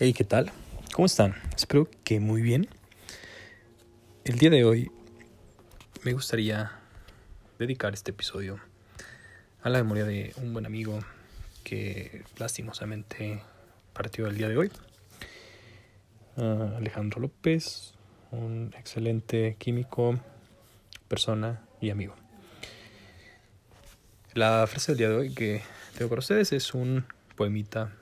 Hey, 0.00 0.12
¿qué 0.12 0.24
tal? 0.24 0.50
¿Cómo 0.92 1.06
están? 1.06 1.36
Espero 1.54 1.88
que 2.02 2.18
muy 2.18 2.42
bien. 2.42 2.66
El 4.24 4.40
día 4.40 4.50
de 4.50 4.64
hoy 4.64 4.90
me 6.02 6.12
gustaría 6.12 6.72
dedicar 7.60 7.94
este 7.94 8.10
episodio 8.10 8.58
a 9.62 9.70
la 9.70 9.78
memoria 9.78 10.04
de 10.04 10.32
un 10.38 10.52
buen 10.52 10.66
amigo 10.66 10.98
que 11.62 12.24
lastimosamente 12.38 13.40
partió 13.92 14.26
el 14.26 14.36
día 14.36 14.48
de 14.48 14.56
hoy. 14.56 14.72
Uh, 16.38 16.74
Alejandro 16.76 17.20
López, 17.20 17.94
un 18.32 18.74
excelente 18.76 19.54
químico, 19.60 20.18
persona 21.06 21.68
y 21.80 21.90
amigo. 21.90 22.16
La 24.32 24.66
frase 24.66 24.90
del 24.90 24.98
día 24.98 25.08
de 25.10 25.14
hoy 25.14 25.32
que 25.32 25.62
tengo 25.96 26.08
para 26.08 26.18
ustedes 26.18 26.52
es 26.52 26.74
un 26.74 27.06
poemita 27.36 27.92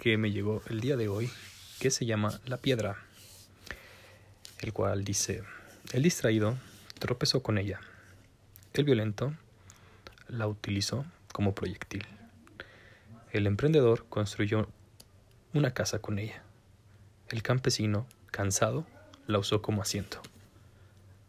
que 0.00 0.16
me 0.16 0.30
llegó 0.30 0.62
el 0.70 0.80
día 0.80 0.96
de 0.96 1.08
hoy, 1.08 1.30
que 1.78 1.90
se 1.90 2.06
llama 2.06 2.40
La 2.46 2.56
Piedra, 2.56 2.96
el 4.60 4.72
cual 4.72 5.04
dice, 5.04 5.42
el 5.92 6.02
distraído 6.02 6.56
tropezó 6.98 7.42
con 7.42 7.58
ella, 7.58 7.80
el 8.72 8.84
violento 8.84 9.34
la 10.26 10.46
utilizó 10.46 11.04
como 11.34 11.54
proyectil, 11.54 12.06
el 13.32 13.46
emprendedor 13.46 14.06
construyó 14.08 14.70
una 15.52 15.74
casa 15.74 15.98
con 15.98 16.18
ella, 16.18 16.42
el 17.28 17.42
campesino, 17.42 18.06
cansado, 18.30 18.86
la 19.26 19.38
usó 19.38 19.60
como 19.60 19.82
asiento. 19.82 20.22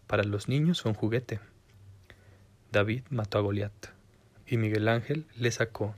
Para 0.08 0.24
los 0.24 0.48
niños 0.48 0.82
fue 0.82 0.92
un 0.92 0.96
juguete. 0.96 1.42
David 2.72 3.04
mató 3.10 3.38
a 3.38 3.42
Goliat 3.42 3.88
y 4.48 4.56
Miguel 4.56 4.88
Ángel 4.88 5.26
le 5.36 5.52
sacó 5.52 5.94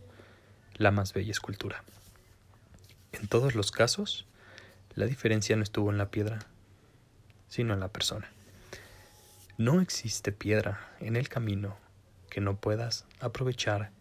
la 0.76 0.90
más 0.90 1.14
bella 1.14 1.32
escultura. 1.32 1.84
En 3.14 3.28
todos 3.28 3.56
los 3.56 3.72
casos, 3.72 4.28
la 4.96 5.06
diferencia 5.06 5.56
no 5.56 5.64
estuvo 5.64 5.90
en 5.90 5.98
la 5.98 6.12
piedra, 6.12 6.46
sino 7.48 7.74
en 7.74 7.80
la 7.80 7.88
persona. 7.88 8.32
No 9.58 9.82
existe 9.82 10.32
piedra 10.32 10.92
en 11.00 11.16
el 11.16 11.30
camino 11.30 11.78
que 12.30 12.42
no 12.42 12.58
puedas 12.58 13.06
aprovechar 13.20 13.92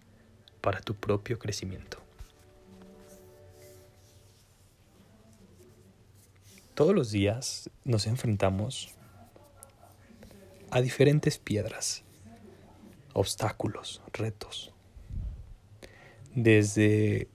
para 0.61 0.81
tu 0.81 0.95
propio 0.95 1.39
crecimiento. 1.39 1.99
Todos 6.75 6.95
los 6.95 7.11
días 7.11 7.69
nos 7.85 8.07
enfrentamos 8.07 8.95
a 10.71 10.81
diferentes 10.81 11.37
piedras, 11.37 12.03
obstáculos, 13.13 14.01
retos. 14.15 14.73
Desde 16.35 17.29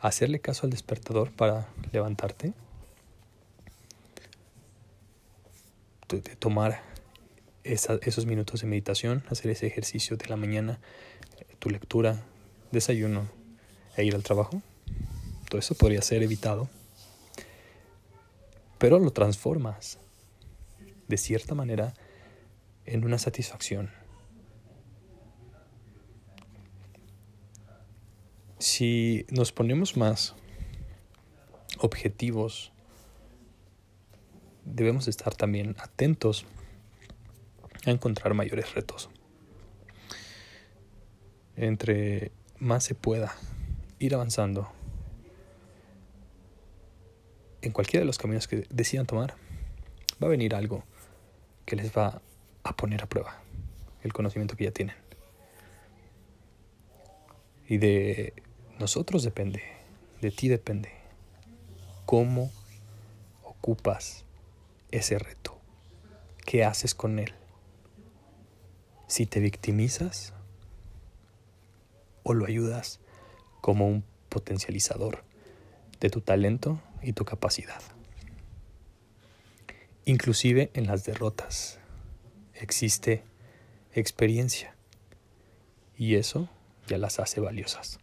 hacerle 0.00 0.40
caso 0.40 0.66
al 0.66 0.70
despertador 0.70 1.30
para 1.32 1.68
levantarte, 1.92 2.52
de 6.08 6.20
tomar 6.36 6.80
esos 7.64 8.24
minutos 8.24 8.62
de 8.62 8.66
meditación, 8.66 9.22
hacer 9.28 9.50
ese 9.50 9.66
ejercicio 9.66 10.16
de 10.16 10.26
la 10.26 10.36
mañana, 10.36 10.78
tu 11.58 11.68
lectura, 11.68 12.22
desayuno 12.72 13.28
e 13.96 14.04
ir 14.04 14.14
al 14.14 14.22
trabajo. 14.22 14.62
Todo 15.48 15.58
eso 15.58 15.74
podría 15.74 16.00
ser 16.00 16.22
evitado, 16.22 16.68
pero 18.78 18.98
lo 18.98 19.10
transformas 19.10 19.98
de 21.08 21.16
cierta 21.16 21.54
manera 21.54 21.92
en 22.86 23.04
una 23.04 23.18
satisfacción. 23.18 23.90
Si 28.58 29.24
nos 29.30 29.52
ponemos 29.52 29.96
más 29.96 30.34
objetivos, 31.78 32.72
debemos 34.64 35.06
estar 35.06 35.34
también 35.34 35.76
atentos 35.78 36.44
a 37.86 37.90
encontrar 37.90 38.34
mayores 38.34 38.74
retos. 38.74 39.10
Entre 41.56 42.32
más 42.58 42.82
se 42.82 42.96
pueda 42.96 43.32
ir 44.00 44.14
avanzando 44.14 44.68
en 47.62 47.72
cualquiera 47.72 48.02
de 48.02 48.06
los 48.06 48.18
caminos 48.18 48.48
que 48.48 48.66
decidan 48.70 49.06
tomar, 49.06 49.34
va 50.22 50.26
a 50.26 50.30
venir 50.30 50.54
algo 50.54 50.84
que 51.64 51.76
les 51.76 51.96
va 51.96 52.20
a 52.64 52.76
poner 52.76 53.02
a 53.02 53.06
prueba 53.06 53.40
el 54.02 54.12
conocimiento 54.12 54.56
que 54.56 54.64
ya 54.64 54.70
tienen. 54.72 54.96
Y 57.68 57.78
de 57.78 58.32
nosotros 58.78 59.22
depende, 59.24 59.62
de 60.20 60.30
ti 60.30 60.48
depende, 60.48 60.90
cómo 62.06 62.50
ocupas 63.42 64.24
ese 64.90 65.18
reto, 65.18 65.58
qué 66.46 66.64
haces 66.64 66.94
con 66.94 67.18
él, 67.18 67.34
si 69.08 69.26
te 69.26 69.40
victimizas 69.40 70.32
o 72.22 72.34
lo 72.34 72.46
ayudas 72.46 73.00
como 73.60 73.88
un 73.88 74.04
potencializador 74.28 75.24
de 76.00 76.10
tu 76.10 76.20
talento 76.20 76.80
y 77.02 77.12
tu 77.14 77.24
capacidad. 77.24 77.82
Inclusive 80.04 80.70
en 80.74 80.86
las 80.86 81.04
derrotas 81.04 81.78
existe 82.54 83.24
experiencia 83.92 84.74
y 85.96 86.14
eso 86.14 86.48
ya 86.86 86.96
las 86.96 87.18
hace 87.18 87.40
valiosas. 87.40 87.98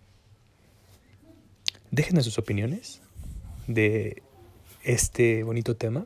Déjenme 1.95 2.21
sus 2.23 2.37
opiniones 2.37 2.99
de 3.67 4.21
este 4.83 5.43
bonito 5.43 5.77
tema. 5.77 6.05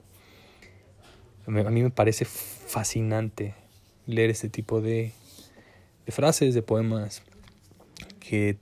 A 1.47 1.49
mí 1.49 1.81
me 1.81 1.89
parece 1.89 2.25
fascinante 2.25 3.55
leer 4.05 4.29
este 4.29 4.49
tipo 4.49 4.81
de, 4.81 5.13
de 6.05 6.11
frases, 6.11 6.53
de 6.53 6.61
poemas 6.61 7.23
que 8.19 8.59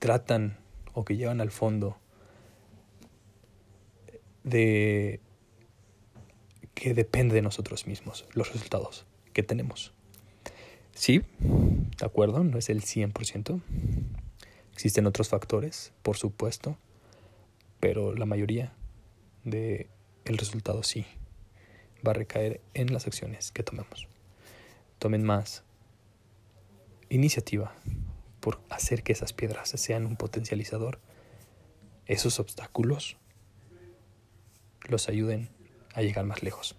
tratan 0.00 0.58
o 0.94 1.04
que 1.04 1.16
llevan 1.16 1.40
al 1.40 1.52
fondo 1.52 1.96
de 4.42 5.20
que 6.74 6.92
depende 6.92 7.36
de 7.36 7.42
nosotros 7.42 7.86
mismos 7.86 8.26
los 8.32 8.52
resultados 8.52 9.06
que 9.32 9.44
tenemos. 9.44 9.92
Sí, 10.92 11.22
de 11.38 12.04
acuerdo, 12.04 12.42
no 12.42 12.58
es 12.58 12.68
el 12.68 12.82
100%. 12.82 13.60
Existen 14.74 15.06
otros 15.06 15.28
factores, 15.28 15.92
por 16.02 16.16
supuesto, 16.16 16.76
pero 17.80 18.14
la 18.14 18.26
mayoría 18.26 18.72
de 19.44 19.88
el 20.24 20.36
resultado 20.36 20.82
sí 20.82 21.06
va 22.06 22.10
a 22.10 22.14
recaer 22.14 22.60
en 22.74 22.92
las 22.92 23.06
acciones 23.06 23.52
que 23.52 23.62
tomemos. 23.62 24.08
Tomen 24.98 25.22
más 25.24 25.62
iniciativa 27.08 27.72
por 28.40 28.60
hacer 28.68 29.02
que 29.02 29.12
esas 29.12 29.32
piedras 29.32 29.70
sean 29.70 30.06
un 30.06 30.16
potencializador, 30.16 30.98
esos 32.06 32.40
obstáculos 32.40 33.16
los 34.88 35.08
ayuden 35.08 35.48
a 35.94 36.02
llegar 36.02 36.24
más 36.26 36.42
lejos. 36.42 36.76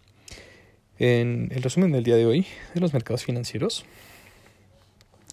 En 1.00 1.50
el 1.52 1.64
resumen 1.64 1.92
del 1.92 2.04
día 2.04 2.16
de 2.16 2.26
hoy 2.26 2.46
de 2.74 2.82
los 2.82 2.94
mercados 2.94 3.24
financieros, 3.24 3.86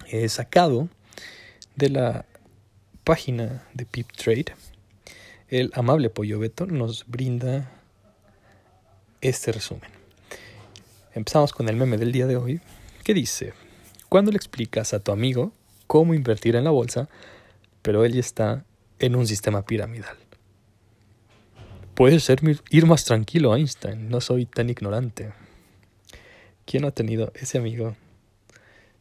he 0.07 0.29
sacado 0.29 0.89
de 1.77 1.89
la 1.89 2.25
página 3.05 3.67
de 3.75 3.85
Pip 3.85 4.11
Trade, 4.13 4.55
el 5.49 5.71
amable 5.75 6.09
Pollo 6.09 6.39
Beto 6.39 6.67
nos 6.67 7.07
brinda 7.07 7.71
este 9.21 9.53
resumen. 9.53 9.91
Empezamos 11.15 11.53
con 11.53 11.69
el 11.69 11.77
meme 11.77 11.99
del 11.99 12.13
día 12.13 12.27
de 12.27 12.37
hoy, 12.37 12.61
que 13.05 13.13
dice, 13.13 13.55
cuando 14.09 14.31
le 14.31 14.37
explicas 14.37 14.95
a 14.95 15.01
tu 15.01 15.13
amigo 15.13 15.53
cómo 15.87 16.15
invertir 16.15 16.57
en 16.57 16.65
la 16.65 16.71
bolsa, 16.71 17.09
pero 17.83 18.05
él 18.05 18.15
ya 18.15 18.21
está 18.21 18.65
en 18.99 19.17
un 19.17 19.27
sistema 19.27 19.63
piramidal. 19.63 20.17
Puedes 21.95 22.25
ser, 22.25 22.41
ir 22.71 22.87
más 22.87 23.05
tranquilo, 23.05 23.55
Einstein. 23.55 24.09
No 24.09 24.21
soy 24.21 24.47
tan 24.47 24.71
ignorante. 24.71 25.33
¿Quién 26.65 26.85
ha 26.85 26.93
tenido 26.93 27.33
ese 27.35 27.59
amigo 27.59 27.97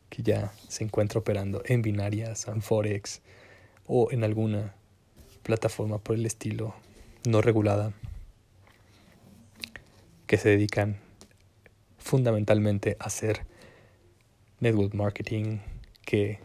que 0.09 0.23
ya 0.23 0.51
se 0.67 0.83
encuentra 0.83 1.19
operando 1.19 1.61
en 1.65 1.81
binarias, 1.81 2.47
en 2.47 2.61
Forex 2.61 3.21
o 3.87 4.11
en 4.11 4.23
alguna 4.23 4.73
plataforma 5.43 5.97
por 5.97 6.15
el 6.15 6.25
estilo 6.25 6.75
no 7.25 7.41
regulada 7.41 7.93
que 10.27 10.37
se 10.37 10.49
dedican 10.49 10.97
fundamentalmente 11.97 12.95
a 12.99 13.05
hacer 13.05 13.45
network 14.59 14.93
marketing 14.93 15.59
que 16.05 16.39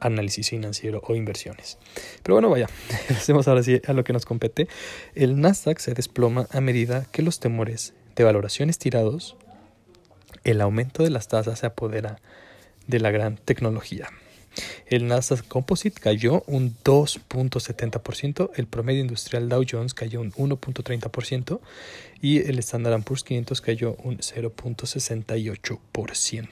análisis 0.00 0.50
financiero 0.50 1.00
o 1.06 1.14
inversiones. 1.14 1.78
Pero 2.22 2.34
bueno, 2.34 2.50
vaya, 2.50 2.68
hacemos 3.10 3.48
ahora 3.48 3.62
sí 3.62 3.80
a 3.86 3.92
lo 3.92 4.04
que 4.04 4.12
nos 4.12 4.24
compete. 4.24 4.68
El 5.14 5.40
Nasdaq 5.40 5.78
se 5.78 5.94
desploma 5.94 6.46
a 6.50 6.60
medida 6.60 7.06
que 7.12 7.22
los 7.22 7.38
temores 7.40 7.94
de 8.16 8.24
valoraciones 8.24 8.78
tirados, 8.78 9.36
el 10.44 10.60
aumento 10.60 11.02
de 11.02 11.10
las 11.10 11.28
tasas 11.28 11.60
se 11.60 11.66
apodera 11.66 12.18
de 12.86 12.98
la 12.98 13.10
gran 13.10 13.36
tecnología. 13.36 14.08
El 14.92 15.08
Nasdaq 15.08 15.48
Composite 15.48 15.98
cayó 15.98 16.44
un 16.46 16.76
2.70%, 16.84 18.50
el 18.56 18.66
promedio 18.66 19.00
industrial 19.00 19.48
Dow 19.48 19.64
Jones 19.66 19.94
cayó 19.94 20.20
un 20.20 20.32
1.30% 20.32 21.60
y 22.20 22.40
el 22.40 22.58
Standard 22.58 23.02
Poor's 23.02 23.24
500 23.24 23.62
cayó 23.62 23.96
un 24.04 24.18
0.68%. 24.18 26.46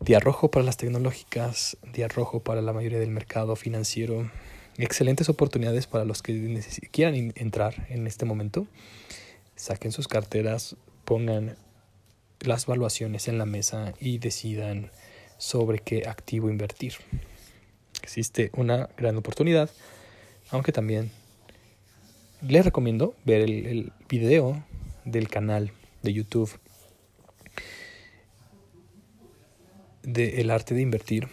Día 0.00 0.20
rojo 0.20 0.50
para 0.50 0.64
las 0.64 0.78
tecnológicas, 0.78 1.76
día 1.92 2.08
rojo 2.08 2.40
para 2.40 2.62
la 2.62 2.72
mayoría 2.72 2.98
del 2.98 3.10
mercado 3.10 3.56
financiero. 3.56 4.30
Excelentes 4.78 5.28
oportunidades 5.28 5.86
para 5.86 6.06
los 6.06 6.22
que 6.22 6.62
quieran 6.92 7.34
entrar 7.36 7.86
en 7.90 8.06
este 8.06 8.24
momento. 8.24 8.66
Saquen 9.54 9.92
sus 9.92 10.08
carteras, 10.08 10.76
pongan 11.04 11.58
las 12.40 12.64
valuaciones 12.64 13.28
en 13.28 13.36
la 13.36 13.44
mesa 13.44 13.92
y 14.00 14.16
decidan 14.16 14.90
sobre 15.38 15.78
qué 15.78 16.06
activo 16.06 16.50
invertir. 16.50 16.94
Existe 18.02 18.50
una 18.54 18.88
gran 18.96 19.16
oportunidad, 19.16 19.70
aunque 20.50 20.72
también 20.72 21.10
les 22.42 22.64
recomiendo 22.64 23.14
ver 23.24 23.40
el, 23.42 23.92
video 24.08 24.62
del 25.04 25.28
canal 25.28 25.72
de 26.02 26.12
YouTube 26.12 26.50
de 30.02 30.40
El 30.40 30.50
arte 30.50 30.74
de 30.74 30.82
invertir 30.82 31.28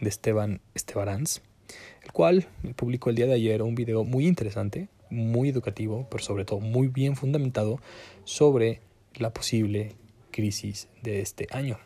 de 0.00 0.08
Esteban 0.08 0.60
Estebaranz, 0.74 1.40
el 2.02 2.12
cual 2.12 2.48
publicó 2.74 3.10
el 3.10 3.16
día 3.16 3.26
de 3.26 3.34
ayer 3.34 3.62
un 3.62 3.76
video 3.76 4.02
muy 4.02 4.26
interesante, 4.26 4.88
muy 5.10 5.48
educativo, 5.48 6.08
pero 6.10 6.24
sobre 6.24 6.44
todo 6.44 6.58
muy 6.58 6.88
bien 6.88 7.14
fundamentado 7.14 7.80
sobre 8.24 8.80
la 9.14 9.32
posible 9.32 9.92
crisis 10.32 10.88
de 11.02 11.20
este 11.20 11.46
año. 11.52 11.78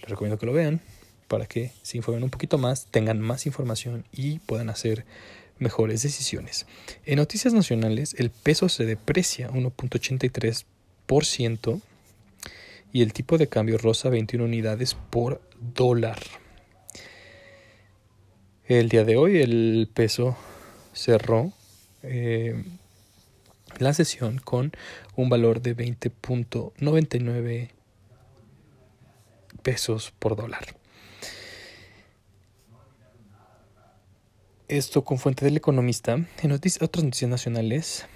Les 0.00 0.10
recomiendo 0.10 0.38
que 0.38 0.46
lo 0.46 0.52
vean 0.52 0.80
para 1.28 1.46
que 1.46 1.70
se 1.82 1.96
informen 1.96 2.24
un 2.24 2.30
poquito 2.30 2.58
más, 2.58 2.86
tengan 2.90 3.20
más 3.20 3.46
información 3.46 4.04
y 4.12 4.40
puedan 4.40 4.68
hacer 4.68 5.06
mejores 5.60 6.02
decisiones. 6.02 6.66
En 7.06 7.18
noticias 7.18 7.54
nacionales, 7.54 8.16
el 8.18 8.30
peso 8.30 8.68
se 8.68 8.84
deprecia 8.84 9.48
1.83% 9.50 11.80
y 12.92 13.02
el 13.02 13.12
tipo 13.12 13.38
de 13.38 13.46
cambio 13.48 13.78
rosa 13.78 14.08
21 14.08 14.44
unidades 14.44 14.94
por 14.94 15.40
dólar. 15.60 16.18
El 18.66 18.88
día 18.88 19.04
de 19.04 19.16
hoy 19.16 19.38
el 19.38 19.88
peso 19.92 20.36
cerró 20.92 21.52
eh, 22.02 22.64
la 23.78 23.94
sesión 23.94 24.38
con 24.38 24.72
un 25.16 25.28
valor 25.28 25.62
de 25.62 25.76
20.99 25.76 27.70
pesos 29.60 30.12
por 30.18 30.36
dólar. 30.36 30.76
Esto 34.68 35.02
con 35.02 35.18
fuente 35.18 35.44
del 35.44 35.56
economista. 35.56 36.12
En 36.42 36.52
otras 36.52 36.80
noticias 36.80 37.28
nacionales, 37.28 38.06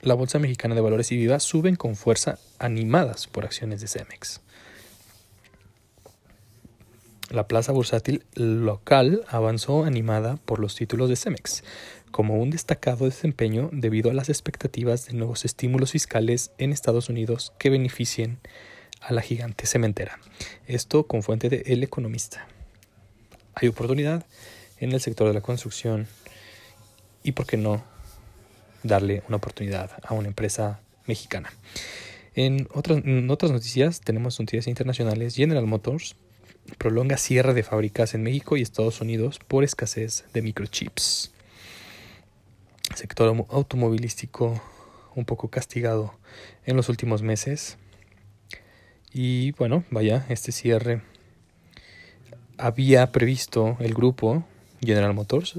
la 0.00 0.14
Bolsa 0.14 0.38
Mexicana 0.38 0.74
de 0.74 0.80
Valores 0.80 1.12
y 1.12 1.16
Viva 1.16 1.38
suben 1.40 1.76
con 1.76 1.96
fuerza 1.96 2.38
animadas 2.58 3.26
por 3.26 3.44
acciones 3.44 3.80
de 3.80 3.88
Cemex. 3.88 4.40
La 7.30 7.46
plaza 7.46 7.72
bursátil 7.72 8.24
local 8.34 9.22
avanzó 9.28 9.84
animada 9.84 10.36
por 10.44 10.60
los 10.60 10.74
títulos 10.74 11.08
de 11.08 11.16
Cemex, 11.16 11.62
como 12.10 12.40
un 12.40 12.50
destacado 12.50 13.04
desempeño 13.04 13.68
debido 13.72 14.10
a 14.10 14.14
las 14.14 14.28
expectativas 14.30 15.06
de 15.06 15.12
nuevos 15.12 15.44
estímulos 15.44 15.92
fiscales 15.92 16.52
en 16.58 16.72
Estados 16.72 17.08
Unidos 17.08 17.52
que 17.58 17.70
beneficien 17.70 18.38
a 19.00 19.12
la 19.12 19.22
gigante 19.22 19.66
cementera. 19.66 20.18
Esto 20.66 21.06
con 21.06 21.22
fuente 21.22 21.48
de 21.48 21.62
El 21.66 21.82
Economista. 21.82 22.46
Hay 23.54 23.68
oportunidad 23.68 24.24
en 24.78 24.92
el 24.92 25.00
sector 25.00 25.28
de 25.28 25.34
la 25.34 25.40
construcción 25.40 26.06
y, 27.22 27.32
por 27.32 27.46
qué 27.46 27.56
no, 27.56 27.84
darle 28.82 29.22
una 29.28 29.36
oportunidad 29.36 29.90
a 30.02 30.14
una 30.14 30.28
empresa 30.28 30.80
mexicana. 31.06 31.52
En 32.34 32.68
otras, 32.72 32.98
en 33.04 33.30
otras 33.30 33.50
noticias, 33.50 34.00
tenemos 34.00 34.38
noticias 34.38 34.66
internacionales. 34.66 35.34
General 35.34 35.66
Motors 35.66 36.16
prolonga 36.76 37.16
cierre 37.16 37.54
de 37.54 37.62
fábricas 37.62 38.14
en 38.14 38.22
México 38.22 38.56
y 38.56 38.62
Estados 38.62 39.00
Unidos 39.00 39.38
por 39.38 39.64
escasez 39.64 40.24
de 40.32 40.42
microchips 40.42 41.32
sector 42.94 43.46
automovilístico 43.50 44.60
un 45.14 45.24
poco 45.24 45.48
castigado 45.48 46.14
en 46.66 46.76
los 46.76 46.88
últimos 46.88 47.22
meses. 47.22 47.78
Y 49.12 49.52
bueno, 49.52 49.84
vaya, 49.90 50.26
este 50.28 50.52
cierre 50.52 51.02
había 52.58 53.10
previsto 53.12 53.76
el 53.80 53.94
grupo 53.94 54.44
General 54.80 55.14
Motors 55.14 55.58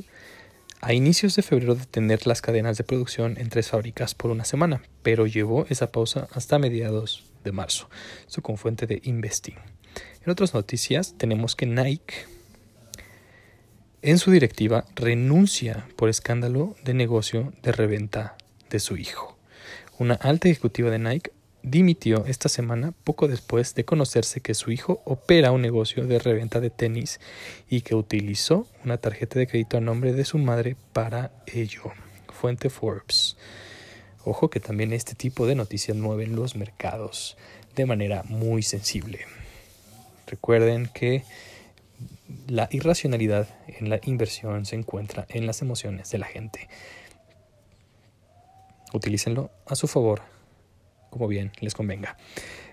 a 0.82 0.94
inicios 0.94 1.36
de 1.36 1.42
febrero 1.42 1.76
de 1.76 1.86
tener 1.86 2.26
las 2.26 2.42
cadenas 2.42 2.78
de 2.78 2.84
producción 2.84 3.38
en 3.38 3.50
tres 3.50 3.70
fábricas 3.70 4.16
por 4.16 4.32
una 4.32 4.46
semana, 4.46 4.82
pero 5.02 5.28
llevó 5.28 5.66
esa 5.70 5.92
pausa 5.92 6.28
hasta 6.34 6.60
mediados 6.60 7.26
de 7.44 7.52
marzo, 7.52 7.90
su 8.28 8.42
fuente 8.42 8.88
de 8.88 9.02
Investing. 9.04 9.58
En 10.24 10.32
otras 10.32 10.54
noticias 10.54 11.16
tenemos 11.18 11.56
que 11.56 11.66
Nike 11.66 12.26
en 14.02 14.18
su 14.18 14.32
directiva 14.32 14.86
renuncia 14.96 15.88
por 15.98 16.08
escándalo 16.08 16.76
de 16.86 16.94
negocio 16.94 17.52
de 17.62 17.74
reventa 17.74 18.38
de 18.70 18.80
su 18.80 18.96
hijo. 18.96 19.38
Una 19.98 20.14
alta 20.14 20.48
ejecutiva 20.48 20.90
de 20.90 21.00
Nike 21.00 21.32
dimitió 21.64 22.26
esta 22.26 22.50
semana 22.50 22.94
poco 23.04 23.28
después 23.28 23.76
de 23.76 23.86
conocerse 23.86 24.42
que 24.42 24.54
su 24.54 24.72
hijo 24.72 25.02
opera 25.06 25.52
un 25.52 25.62
negocio 25.62 26.06
de 26.06 26.20
reventa 26.20 26.60
de 26.60 26.70
tenis 26.70 27.20
y 27.70 27.82
que 27.82 27.96
utilizó 27.96 28.68
una 28.84 28.98
tarjeta 28.98 29.40
de 29.40 29.48
crédito 29.48 29.78
a 29.78 29.82
nombre 29.82 30.14
de 30.14 30.26
su 30.26 30.38
madre 30.38 30.76
para 30.94 31.32
ello. 31.48 31.92
Fuente 32.30 32.70
Forbes. 32.70 33.36
Ojo 34.24 34.50
que 34.50 34.60
también 34.60 34.94
este 34.94 35.16
tipo 35.16 35.48
de 35.48 35.56
noticias 35.56 35.98
mueven 35.98 36.36
los 36.36 36.56
mercados 36.56 37.38
de 37.76 37.86
manera 37.86 38.24
muy 38.28 38.64
sensible. 38.64 39.20
Recuerden 40.28 40.90
que 40.94 41.24
la 42.48 42.68
irracionalidad 42.72 43.48
en 43.68 43.90
la 43.90 44.00
inversión 44.04 44.66
se 44.66 44.76
encuentra 44.76 45.26
en 45.30 45.46
las 45.46 45.62
emociones 45.62 46.12
de 46.12 46.18
la 46.18 46.28
gente. 46.28 46.70
Utilícenlo 48.94 49.52
a 49.66 49.76
su 49.76 49.88
favor, 49.88 50.22
como 51.10 51.28
bien 51.28 51.52
les 51.60 51.74
convenga. 51.74 52.18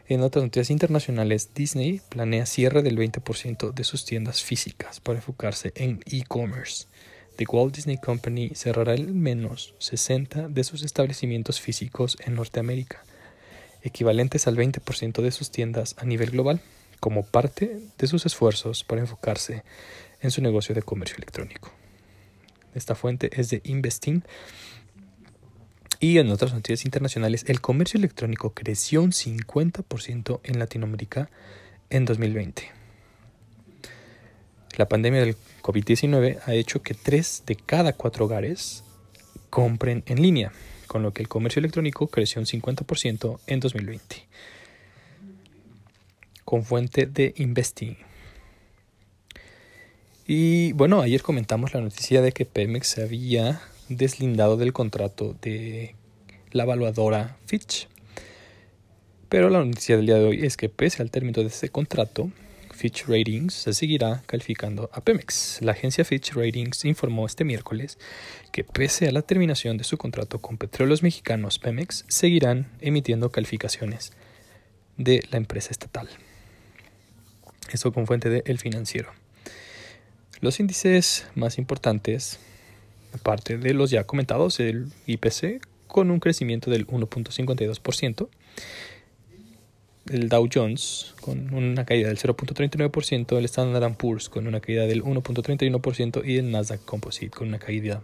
En 0.08 0.20
otras 0.20 0.44
noticias 0.44 0.70
internacionales, 0.70 1.50
Disney 1.54 2.00
planea 2.08 2.46
cierre 2.46 2.82
del 2.82 2.96
20% 2.96 3.72
de 3.72 3.84
sus 3.84 4.04
tiendas 4.04 4.42
físicas 4.42 5.00
para 5.00 5.18
enfocarse 5.18 5.72
en 5.74 6.00
e-commerce. 6.06 6.86
The 7.36 7.46
Walt 7.48 7.74
Disney 7.74 7.98
Company 7.98 8.50
cerrará 8.54 8.92
al 8.92 9.12
menos 9.12 9.74
60 9.78 10.48
de 10.48 10.64
sus 10.64 10.82
establecimientos 10.82 11.60
físicos 11.60 12.16
en 12.24 12.34
Norteamérica, 12.36 13.04
equivalentes 13.82 14.46
al 14.46 14.56
20% 14.56 15.22
de 15.22 15.30
sus 15.32 15.50
tiendas 15.50 15.96
a 15.98 16.04
nivel 16.04 16.30
global 16.30 16.60
como 17.00 17.24
parte 17.24 17.80
de 17.98 18.06
sus 18.06 18.26
esfuerzos 18.26 18.84
para 18.84 19.00
enfocarse 19.00 19.64
en 20.20 20.30
su 20.30 20.40
negocio 20.40 20.74
de 20.74 20.82
comercio 20.82 21.16
electrónico. 21.16 21.70
Esta 22.74 22.94
fuente 22.94 23.30
es 23.32 23.50
de 23.50 23.60
Investing. 23.64 24.22
Y 25.98 26.18
en 26.18 26.30
otras 26.30 26.52
noticias 26.52 26.84
internacionales, 26.84 27.44
el 27.48 27.60
comercio 27.60 27.98
electrónico 27.98 28.50
creció 28.52 29.02
un 29.02 29.12
50% 29.12 30.40
en 30.44 30.58
Latinoamérica 30.58 31.30
en 31.90 32.04
2020. 32.04 32.70
La 34.76 34.88
pandemia 34.88 35.20
del 35.20 35.36
COVID-19 35.62 36.40
ha 36.44 36.54
hecho 36.54 36.82
que 36.82 36.94
3 36.94 37.44
de 37.46 37.56
cada 37.56 37.94
4 37.94 38.26
hogares 38.26 38.84
compren 39.48 40.02
en 40.06 40.20
línea, 40.20 40.52
con 40.86 41.02
lo 41.02 41.12
que 41.12 41.22
el 41.22 41.28
comercio 41.28 41.60
electrónico 41.60 42.08
creció 42.08 42.40
un 42.40 42.46
50% 42.46 43.38
en 43.46 43.60
2020 43.60 44.26
con 46.46 46.64
fuente 46.64 47.06
de 47.06 47.34
Investing. 47.36 47.98
Y 50.28 50.72
bueno, 50.72 51.02
ayer 51.02 51.20
comentamos 51.20 51.74
la 51.74 51.80
noticia 51.80 52.22
de 52.22 52.32
que 52.32 52.46
Pemex 52.46 52.98
había 52.98 53.60
deslindado 53.88 54.56
del 54.56 54.72
contrato 54.72 55.36
de 55.40 55.94
la 56.52 56.64
evaluadora 56.64 57.36
Fitch. 57.46 57.88
Pero 59.28 59.50
la 59.50 59.64
noticia 59.64 59.96
del 59.96 60.06
día 60.06 60.16
de 60.16 60.24
hoy 60.24 60.44
es 60.44 60.56
que 60.56 60.68
pese 60.68 61.02
al 61.02 61.10
término 61.10 61.42
de 61.42 61.48
ese 61.48 61.68
contrato, 61.68 62.30
Fitch 62.76 63.06
Ratings 63.06 63.54
se 63.54 63.72
seguirá 63.72 64.22
calificando 64.26 64.90
a 64.92 65.00
Pemex. 65.00 65.60
La 65.62 65.72
agencia 65.72 66.04
Fitch 66.04 66.32
Ratings 66.34 66.84
informó 66.84 67.26
este 67.26 67.44
miércoles 67.44 67.98
que 68.52 68.64
pese 68.64 69.08
a 69.08 69.12
la 69.12 69.22
terminación 69.22 69.78
de 69.78 69.84
su 69.84 69.96
contrato 69.96 70.40
con 70.40 70.58
Petróleos 70.58 71.02
Mexicanos, 71.02 71.58
Pemex 71.58 72.04
seguirán 72.08 72.70
emitiendo 72.80 73.30
calificaciones 73.30 74.12
de 74.96 75.24
la 75.30 75.38
empresa 75.38 75.70
estatal. 75.70 76.08
Esto 77.72 77.92
con 77.92 78.06
fuente 78.06 78.28
de 78.28 78.42
El 78.46 78.58
Financiero. 78.58 79.10
Los 80.40 80.60
índices 80.60 81.26
más 81.34 81.58
importantes, 81.58 82.38
aparte 83.12 83.58
de 83.58 83.74
los 83.74 83.90
ya 83.90 84.04
comentados, 84.04 84.60
el 84.60 84.86
IPC 85.06 85.60
con 85.86 86.10
un 86.10 86.20
crecimiento 86.20 86.70
del 86.70 86.86
1.52%, 86.86 88.28
el 90.10 90.28
Dow 90.28 90.48
Jones 90.52 91.14
con 91.20 91.52
una 91.52 91.84
caída 91.84 92.08
del 92.08 92.18
0.39%, 92.18 93.36
el 93.36 93.44
Standard 93.46 93.96
Poor's 93.96 94.28
con 94.28 94.46
una 94.46 94.60
caída 94.60 94.86
del 94.86 95.02
1.31% 95.02 96.24
y 96.24 96.38
el 96.38 96.50
Nasdaq 96.50 96.84
Composite 96.84 97.36
con 97.36 97.48
una 97.48 97.58
caída 97.58 98.02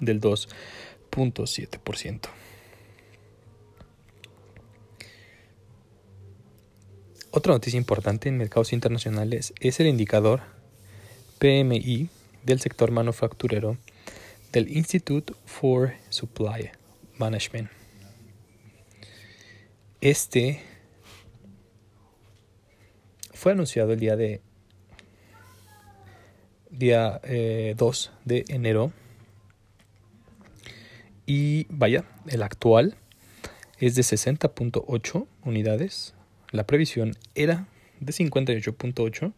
del 0.00 0.20
2.7%. 0.20 2.20
Otra 7.30 7.52
noticia 7.52 7.76
importante 7.76 8.28
en 8.28 8.38
mercados 8.38 8.72
internacionales 8.72 9.52
es 9.60 9.80
el 9.80 9.86
indicador 9.86 10.40
PMI 11.38 12.08
del 12.48 12.60
sector 12.60 12.90
manufacturero 12.90 13.76
del 14.52 14.74
Institute 14.74 15.34
for 15.44 15.92
Supply 16.08 16.70
Management. 17.18 17.70
Este 20.00 20.62
fue 23.34 23.52
anunciado 23.52 23.92
el 23.92 24.00
día 24.00 24.16
de 24.16 24.40
día 26.70 27.20
2 27.20 27.22
eh, 27.24 27.74
de 28.24 28.44
enero 28.48 28.92
y 31.26 31.66
vaya, 31.68 32.06
el 32.28 32.42
actual 32.42 32.96
es 33.76 33.94
de 33.94 34.02
60.8 34.02 35.26
unidades. 35.44 36.14
La 36.50 36.66
previsión 36.66 37.14
era 37.34 37.68
de 38.00 38.12
58.8 38.12 39.34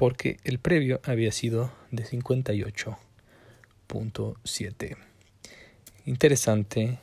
porque 0.00 0.40
el 0.44 0.58
previo 0.58 1.00
había 1.04 1.30
sido 1.30 1.70
de 1.90 2.06
58.7. 2.06 4.96
Interesante 6.06 6.98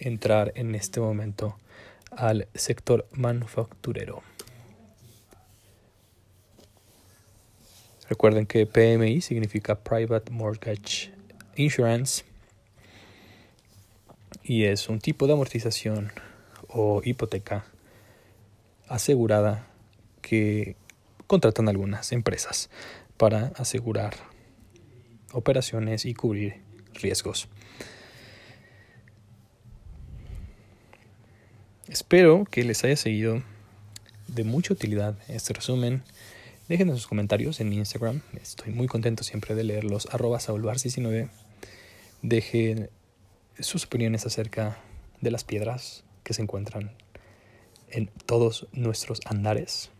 entrar 0.00 0.50
en 0.56 0.74
este 0.74 0.98
momento 0.98 1.56
al 2.10 2.48
sector 2.56 3.06
manufacturero. 3.12 4.24
Recuerden 8.08 8.46
que 8.46 8.66
PMI 8.66 9.20
significa 9.20 9.84
Private 9.84 10.32
Mortgage 10.32 11.12
Insurance 11.54 12.24
y 14.42 14.64
es 14.64 14.88
un 14.88 14.98
tipo 14.98 15.28
de 15.28 15.34
amortización 15.34 16.10
o 16.66 17.02
hipoteca 17.04 17.66
asegurada 18.88 19.68
que 20.22 20.74
contratan 21.30 21.68
algunas 21.68 22.10
empresas 22.10 22.70
para 23.16 23.52
asegurar 23.54 24.16
operaciones 25.30 26.04
y 26.04 26.12
cubrir 26.12 26.56
riesgos. 26.92 27.46
Espero 31.86 32.46
que 32.50 32.64
les 32.64 32.82
haya 32.82 32.96
seguido 32.96 33.44
de 34.26 34.42
mucha 34.42 34.72
utilidad 34.72 35.16
este 35.28 35.52
resumen. 35.52 36.02
Déjenos 36.68 36.96
sus 36.96 37.06
comentarios 37.06 37.60
en 37.60 37.68
mi 37.68 37.76
Instagram. 37.76 38.22
Estoy 38.42 38.72
muy 38.72 38.88
contento 38.88 39.22
siempre 39.22 39.54
de 39.54 39.62
leerlos. 39.62 40.08
Arroba 40.10 40.40
19 40.40 41.28
Dejen 42.22 42.90
sus 43.60 43.84
opiniones 43.84 44.26
acerca 44.26 44.78
de 45.20 45.30
las 45.30 45.44
piedras 45.44 46.02
que 46.24 46.34
se 46.34 46.42
encuentran 46.42 46.90
en 47.88 48.08
todos 48.26 48.66
nuestros 48.72 49.20
andares. 49.26 49.92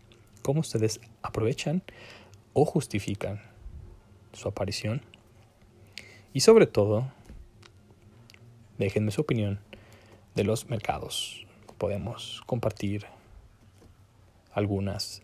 Cómo 0.50 0.62
ustedes 0.62 0.98
aprovechan 1.22 1.80
o 2.54 2.64
justifican 2.64 3.40
su 4.32 4.48
aparición. 4.48 5.00
Y 6.32 6.40
sobre 6.40 6.66
todo, 6.66 7.12
déjenme 8.76 9.12
su 9.12 9.20
opinión 9.20 9.60
de 10.34 10.42
los 10.42 10.68
mercados 10.68 11.46
podemos 11.78 12.42
compartir 12.46 13.06
algunas 14.50 15.22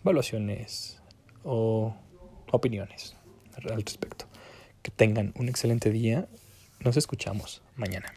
evaluaciones 0.00 1.02
o 1.44 1.94
opiniones 2.50 3.14
al 3.56 3.84
respecto. 3.84 4.24
Que 4.80 4.90
tengan 4.90 5.34
un 5.36 5.50
excelente 5.50 5.90
día. 5.90 6.28
Nos 6.80 6.96
escuchamos 6.96 7.60
mañana. 7.74 8.10